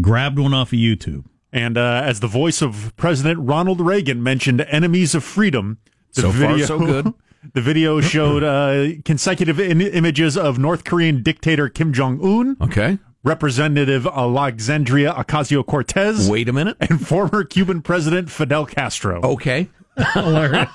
[0.00, 1.24] Grabbed one off of YouTube.
[1.52, 5.78] and uh, as the voice of President Ronald Reagan mentioned, "enemies of freedom."
[6.14, 7.14] The So far, so good.
[7.54, 12.98] The video showed uh, consecutive in- images of North Korean dictator Kim Jong Un, Okay.
[13.26, 16.76] Representative Alexandria Ocasio Cortez, Wait a minute.
[16.80, 19.20] and former Cuban President Fidel Castro.
[19.20, 19.68] Okay.
[20.12, 20.68] Hilarious.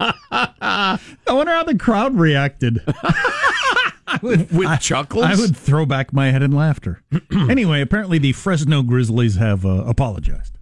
[0.00, 2.80] I wonder how the crowd reacted.
[4.22, 5.24] With chuckles?
[5.24, 7.02] I would throw back my head in laughter.
[7.32, 10.56] anyway, apparently the Fresno Grizzlies have uh, apologized.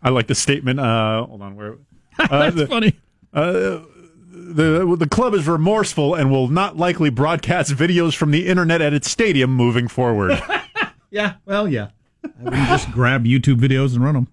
[0.00, 0.78] I like the statement.
[0.78, 1.78] Uh, hold on, where
[2.20, 2.96] uh, That's the, funny.
[4.34, 8.94] The the club is remorseful and will not likely broadcast videos from the internet at
[8.94, 10.42] its stadium moving forward.
[11.12, 11.88] Yeah, well, yeah.
[12.24, 14.28] I wouldn't just grab YouTube videos and run them.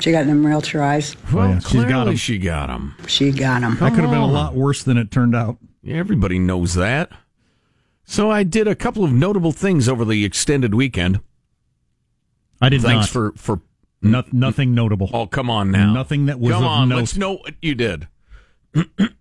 [0.00, 1.16] She got them real tries.
[1.32, 2.16] well, oh, yeah, she's got them.
[2.16, 2.96] she got him.
[3.06, 3.76] She got them.
[3.76, 5.58] That could have been a lot worse than it turned out.
[5.86, 7.12] Everybody knows that.
[8.02, 11.20] So I did a couple of notable things over the extended weekend.
[12.60, 13.08] I did Thanks not.
[13.10, 13.60] for for.
[14.02, 15.10] No, nothing notable.
[15.12, 15.92] Oh, come on now.
[15.92, 16.96] Nothing that was Come of on, note.
[16.96, 18.08] let's know what you did.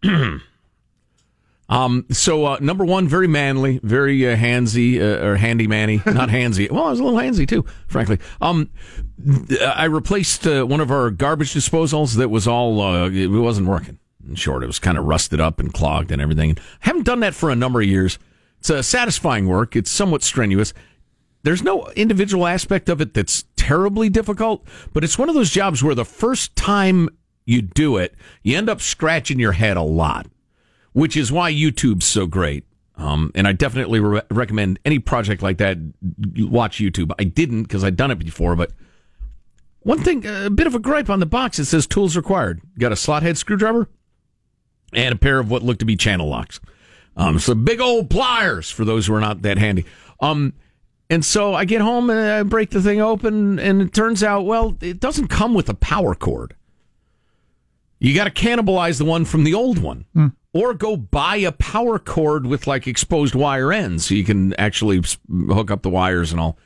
[1.70, 2.06] um.
[2.12, 6.70] So uh, number one, very manly, very uh, handsy uh, or handy manny, not handsy.
[6.78, 8.20] Well, I was a little handsy too, frankly.
[8.42, 8.70] Um,
[9.62, 14.00] I replaced uh, one of our garbage disposals that was all uh, it wasn't working.
[14.28, 16.52] In short, it was kind of rusted up and clogged and everything.
[16.52, 18.20] And I haven't done that for a number of years.
[18.60, 19.76] It's a satisfying work.
[19.76, 20.74] It's somewhat strenuous
[21.48, 25.82] there's no individual aspect of it that's terribly difficult, but it's one of those jobs
[25.82, 27.08] where the first time
[27.48, 30.28] you do it, you end up scratching your head a lot,
[30.92, 32.66] which is why YouTube's so great.
[32.98, 35.78] Um, and I definitely re- recommend any project like that,
[36.38, 37.12] watch YouTube.
[37.18, 38.72] I didn't because I'd done it before, but
[39.80, 42.60] one thing, a bit of a gripe on the box, it says tools required.
[42.78, 43.88] Got a slot head screwdriver
[44.92, 46.60] and a pair of what look to be channel locks.
[47.16, 49.86] Um, so big old pliers for those who are not that handy.
[50.20, 50.54] Um,
[51.10, 54.46] and so I get home and I break the thing open, and it turns out,
[54.46, 56.57] well, it doesn't come with a power cord.
[58.00, 60.06] You got to cannibalize the one from the old one,
[60.54, 65.02] or go buy a power cord with like exposed wire ends, so you can actually
[65.50, 66.58] hook up the wires and all.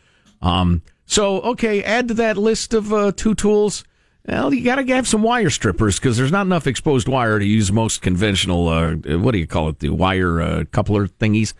[0.41, 3.83] Um, so okay, add to that list of uh, two tools
[4.27, 7.45] Well, you got to have some wire strippers because there's not enough exposed wire to
[7.45, 8.67] use most conventional.
[8.67, 9.79] Uh, what do you call it?
[9.79, 11.53] The wire uh, coupler thingies.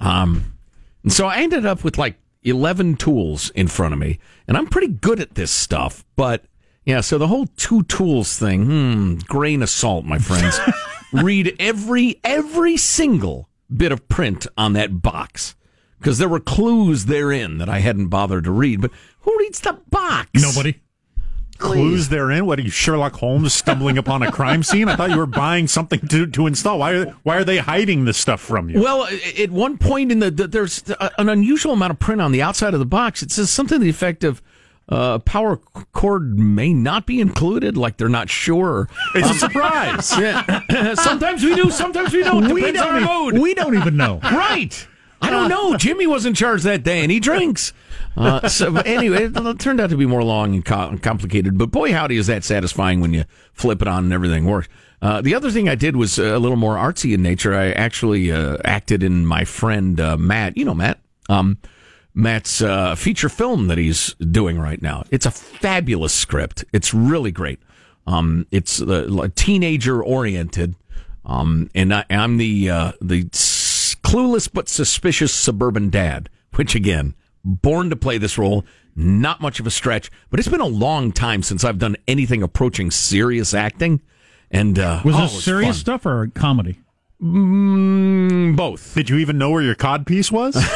[0.00, 0.54] Um,
[1.02, 4.66] and so I ended up with like 11 tools in front of me, and I'm
[4.66, 6.04] pretty good at this stuff.
[6.16, 6.44] But
[6.86, 10.58] yeah, so the whole two tools thing, hmm, grain of salt, my friends.
[11.12, 15.56] Read every every single bit of print on that box
[15.98, 18.80] because there were clues therein that I hadn't bothered to read.
[18.80, 20.30] But who reads the box?
[20.34, 20.80] Nobody.
[21.58, 22.44] Clues therein.
[22.44, 24.88] What are you, Sherlock Holmes, stumbling upon a crime scene?
[24.88, 26.78] I thought you were buying something to, to install.
[26.78, 28.80] Why are why are they hiding this stuff from you?
[28.80, 30.84] Well, at one point in the, the there's
[31.18, 33.22] an unusual amount of print on the outside of the box.
[33.22, 34.42] It says something to the effect of
[34.88, 35.56] uh, power
[35.92, 38.88] cord may not be included, like they're not sure.
[39.14, 40.12] It's a surprise.
[40.18, 40.94] Yeah.
[40.94, 42.52] sometimes we do, sometimes we don't.
[42.52, 43.42] We Depends on don't, our e- mood.
[43.42, 44.20] we don't even know.
[44.22, 44.86] Right.
[45.22, 45.76] I don't know.
[45.76, 47.72] Jimmy was in charge that day, and he drinks.
[48.18, 51.58] Uh, so anyway, it, it turned out to be more long and co- complicated.
[51.58, 54.68] But boy, howdy, is that satisfying when you flip it on and everything works.
[55.02, 57.54] Uh, the other thing I did was a little more artsy in nature.
[57.54, 60.56] I actually uh, acted in my friend uh, Matt.
[60.56, 60.98] You know Matt.
[61.28, 61.58] Um,
[62.16, 65.04] Matt's uh, feature film that he's doing right now.
[65.10, 66.64] It's a fabulous script.
[66.72, 67.60] It's really great.
[68.06, 70.76] Um, it's uh, teenager oriented,
[71.26, 76.30] um, and I, I'm the uh, the s- clueless but suspicious suburban dad.
[76.54, 78.64] Which again, born to play this role.
[78.98, 82.42] Not much of a stretch, but it's been a long time since I've done anything
[82.42, 84.00] approaching serious acting.
[84.50, 85.80] And uh, Was oh, this it serious fun.
[85.80, 86.80] stuff or comedy?
[87.22, 88.94] Mm, both.
[88.94, 90.56] Did you even know where your cod piece was?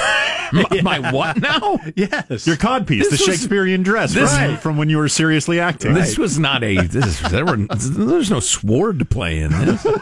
[0.52, 1.78] my, my what now?
[1.96, 5.60] yes, your codpiece, This the was- Shakespearean dress, this- from, from when you were seriously
[5.60, 5.94] acting.
[5.94, 6.86] This was not a.
[6.86, 9.86] This, there were, there's no sword to play in this.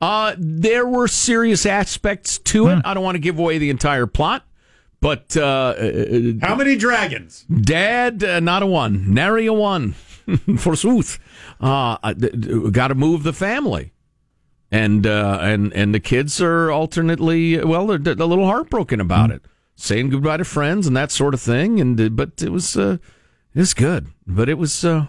[0.00, 2.80] Uh, there were serious aspects to it.
[2.84, 4.44] I don't want to give away the entire plot,
[5.00, 5.74] but uh,
[6.42, 7.44] How many dragons?
[7.44, 9.92] Dad, uh, not a one, nary a one,
[10.58, 11.18] forsooth.
[11.60, 13.92] Uh, Got to move the family,
[14.72, 19.30] and uh, and and the kids are alternately well, they're, they're a little heartbroken about
[19.30, 19.42] it,
[19.74, 21.80] saying goodbye to friends and that sort of thing.
[21.80, 22.98] And uh, but it was uh,
[23.54, 24.84] it was good, but it was.
[24.84, 25.06] Uh,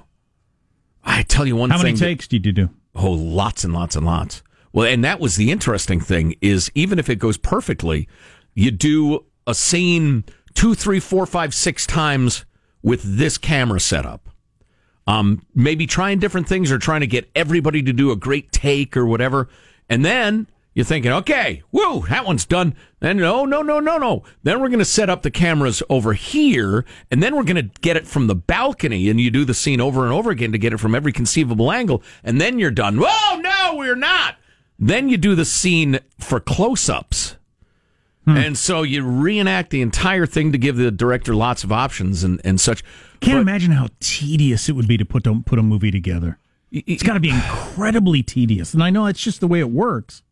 [1.04, 1.84] I tell you one How thing.
[1.86, 2.70] many that- takes did you do?
[2.96, 4.44] Oh, lots and lots and lots.
[4.72, 8.08] Well, and that was the interesting thing is even if it goes perfectly,
[8.56, 10.24] you do a scene
[10.54, 12.46] two, three, four, five, six times
[12.82, 14.30] with this camera setup.
[15.06, 18.96] Um, maybe trying different things or trying to get everybody to do a great take
[18.96, 19.50] or whatever.
[19.90, 22.76] And then you're thinking, okay, whoa, that one's done.
[23.00, 24.24] Then no, no, no, no, no.
[24.42, 27.80] Then we're going to set up the cameras over here, and then we're going to
[27.82, 30.58] get it from the balcony, and you do the scene over and over again to
[30.58, 32.98] get it from every conceivable angle, and then you're done.
[33.00, 34.36] Whoa, no, we're not.
[34.80, 37.38] Then you do the scene for close-ups.
[38.26, 38.38] Hmm.
[38.38, 42.40] And so you reenact the entire thing to give the director lots of options and,
[42.44, 42.84] and such.
[43.20, 46.40] Can't But- imagine how tedious it would be to put to put a movie together.
[46.72, 50.23] It's got to be incredibly tedious, and I know it's just the way it works.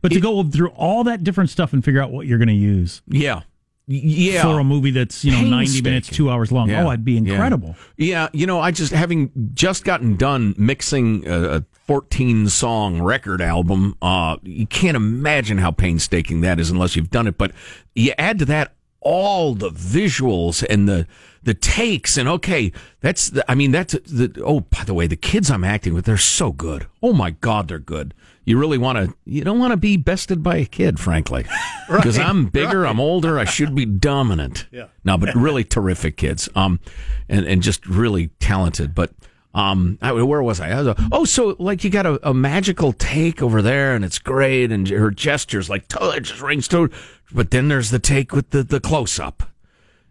[0.00, 2.54] But to go through all that different stuff and figure out what you're going to
[2.54, 3.42] use, Yeah.
[3.90, 4.42] Yeah.
[4.42, 6.84] for a movie that's you know ninety minutes, two hours long, Yeah.
[6.84, 7.32] oh, I'd be Yeah.
[7.32, 7.74] incredible.
[7.96, 13.40] Yeah, you know, I just having just gotten done mixing a, a 14 song record
[13.40, 13.96] album.
[14.02, 17.38] Uh, you can't imagine how painstaking that is unless you've done it.
[17.38, 17.52] But
[17.94, 21.06] you add to that all the visuals and the
[21.42, 25.16] the takes and okay, that's the, I mean that's the oh by the way, the
[25.16, 26.86] kids I'm acting with they're so good.
[27.02, 28.12] Oh my god, they're good.
[28.48, 31.44] You really want to you don't want to be bested by a kid, frankly,
[31.90, 34.66] because I'm bigger, I'm older, I should be dominant.
[34.70, 34.86] Yeah.
[35.04, 36.48] No, but really terrific kids.
[36.54, 36.80] Um,
[37.28, 38.94] and and just really talented.
[38.94, 39.12] But
[39.52, 40.70] um, I, where was I?
[40.70, 44.18] I was, oh, so like you got a, a magical take over there, and it's
[44.18, 46.88] great, and her gestures like to- it just rings true.
[47.30, 49.42] But then there's the take with the the close up.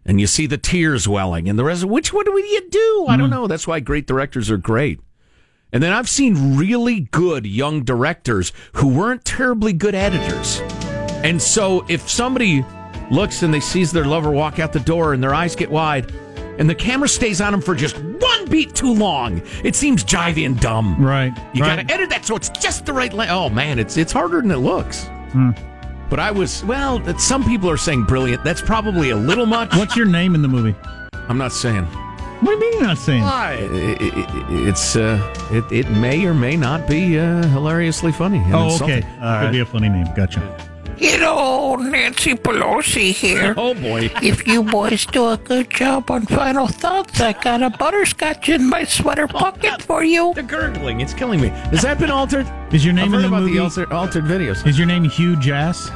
[0.04, 1.84] And you see the tears welling, and the rest.
[1.84, 3.06] Which what do you do?
[3.08, 3.46] I don't know.
[3.46, 5.00] That's why great directors are great.
[5.72, 10.60] And then I've seen really good young directors who weren't terribly good editors.
[11.22, 12.64] And so if somebody
[13.10, 16.10] looks and they sees their lover walk out the door and their eyes get wide
[16.58, 20.46] and the camera stays on them for just one beat too long, it seems jivey
[20.46, 20.96] and dumb.
[21.02, 21.36] Right.
[21.52, 21.76] You right.
[21.76, 23.32] got to edit that so it's just the right length.
[23.32, 25.04] Oh man, it's it's harder than it looks.
[25.32, 25.50] Hmm.
[26.08, 27.04] But I was well.
[27.18, 28.42] Some people are saying brilliant.
[28.42, 29.74] That's probably a little much.
[29.76, 30.74] What's your name in the movie?
[31.12, 31.86] I'm not saying.
[32.40, 33.22] What do you mean you're not saying?
[33.24, 35.18] It, it, it- it's uh,
[35.50, 38.38] it it may or may not be uh, hilariously funny.
[38.38, 38.98] and Oh, insulting.
[39.04, 39.40] okay.
[39.42, 40.06] Could be a funny name.
[40.14, 40.40] Gotcha.
[40.98, 43.54] You know, Nancy Pelosi here.
[43.56, 44.10] Oh boy.
[44.20, 48.68] If you boys do a good job on Final Thoughts, I got a butterscotch in
[48.68, 50.32] my sweater pocket for you.
[50.34, 51.48] The gurgling, it's killing me.
[51.70, 52.46] Has that been altered?
[52.72, 53.54] Is your I've name heard in the about movie?
[53.54, 54.66] the altered, altered videos.
[54.66, 55.88] Is your name Hugh Jass?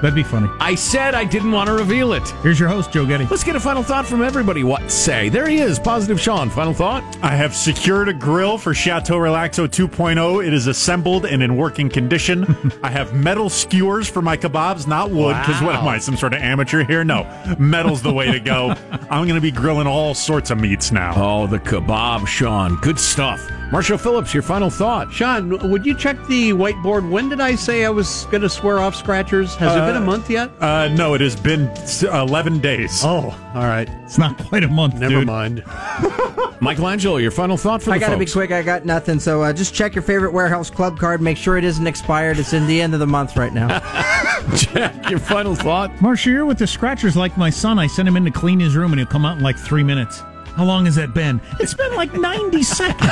[0.00, 0.48] That'd be funny.
[0.60, 2.26] I said I didn't want to reveal it.
[2.42, 3.26] Here's your host, Joe Getty.
[3.26, 4.64] Let's get a final thought from everybody.
[4.64, 5.28] What say?
[5.28, 6.48] There he is, Positive Sean.
[6.48, 7.04] Final thought?
[7.22, 10.46] I have secured a grill for Chateau Relaxo 2.0.
[10.46, 12.72] It is assembled and in working condition.
[12.82, 16.32] I have metal skewers for my kebabs, not wood, because what am I, some sort
[16.32, 17.04] of amateur here?
[17.04, 17.28] No,
[17.58, 18.70] metal's the way to go.
[19.10, 21.12] I'm going to be grilling all sorts of meats now.
[21.14, 22.76] Oh, the kebab, Sean.
[22.76, 23.46] Good stuff.
[23.72, 25.12] Marshall Phillips, your final thought.
[25.12, 27.08] Sean, would you check the whiteboard?
[27.08, 29.54] When did I say I was going to swear off scratchers?
[29.54, 30.50] Has it been a month yet?
[30.60, 31.70] Uh, no, it has been
[32.02, 33.02] 11 days.
[33.04, 33.88] Oh, all right.
[34.02, 35.26] It's not quite a month, Never dude.
[35.28, 35.62] mind.
[36.60, 38.32] Michelangelo, your final thought for the I gotta folks.
[38.32, 38.50] be quick.
[38.50, 39.20] I got nothing.
[39.20, 41.22] So uh, just check your favorite warehouse club card.
[41.22, 42.38] Make sure it isn't expired.
[42.40, 43.78] It's in the end of the month right now.
[44.56, 46.02] Jack, your final thought?
[46.02, 47.78] Marshall, you're with the scratchers like my son.
[47.78, 49.84] I sent him in to clean his room and he'll come out in like three
[49.84, 50.22] minutes.
[50.56, 51.40] How long has that been?
[51.58, 53.10] It's been like 90 seconds.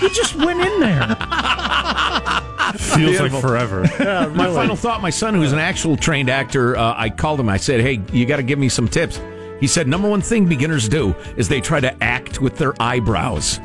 [0.00, 1.16] He just went in there.
[2.78, 3.84] Feels like forever.
[4.00, 7.48] Yeah, my final thought my son, who's an actual trained actor, uh, I called him.
[7.48, 9.20] I said, Hey, you got to give me some tips.
[9.60, 13.60] He said, Number one thing beginners do is they try to act with their eyebrows.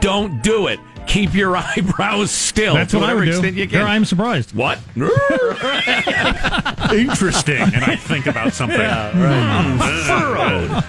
[0.00, 0.80] Don't do it.
[1.06, 2.74] Keep your eyebrows still.
[2.74, 3.30] That's what I whatever would do.
[3.32, 3.82] extent you Here.
[3.86, 4.54] I am surprised.
[4.54, 4.78] What?
[6.92, 7.62] Interesting.
[7.62, 8.78] And I think about something.
[10.06, 10.84] Furrowed.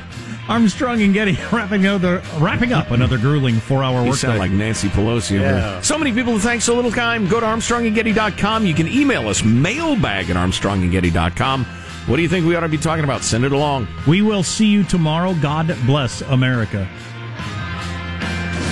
[0.52, 4.18] Armstrong and Getty wrapping another wrapping up another grueling four hour You workday.
[4.28, 5.39] sound like Nancy Pelosi.
[5.39, 5.82] over there.
[5.84, 7.26] So many people to thank so little time.
[7.30, 8.66] Go to ArmstrongandGetty.com.
[8.66, 11.64] You can email us, mailbag at ArmstrongandGetty.com.
[12.08, 13.22] What do you think we ought to be talking about?
[13.22, 13.88] Send it along.
[14.06, 15.34] we will see you tomorrow.
[15.36, 16.86] God bless America.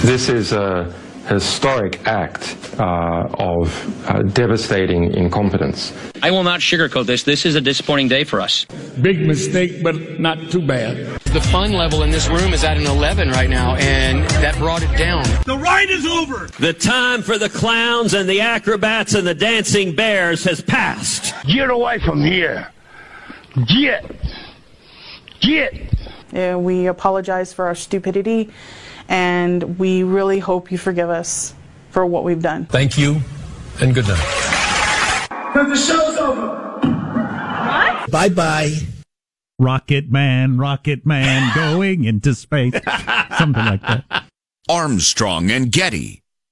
[0.01, 0.93] This is a
[1.27, 5.93] historic act uh, of uh, devastating incompetence.
[6.23, 7.23] I will not sugarcoat this.
[7.23, 8.65] This is a disappointing day for us.
[8.99, 11.18] Big mistake, but not too bad.
[11.31, 14.81] The fun level in this room is at an 11 right now, and that brought
[14.81, 15.23] it down.
[15.45, 16.47] The ride is over.
[16.59, 21.35] The time for the clowns and the acrobats and the dancing bears has passed.
[21.45, 22.71] Get away from here.
[23.67, 24.11] Get.
[25.39, 25.73] Get.
[26.33, 28.49] Uh, we apologize for our stupidity,
[29.07, 31.53] and we really hope you forgive us
[31.91, 32.65] for what we've done.
[32.65, 33.21] Thank you,
[33.79, 35.27] and good night.
[35.29, 36.55] Because the show's over.
[36.81, 38.09] What?
[38.09, 38.71] Bye bye.
[39.59, 42.73] Rocket Man, Rocket Man going into space.
[43.37, 44.23] Something like that.
[44.69, 46.18] Armstrong and Getty.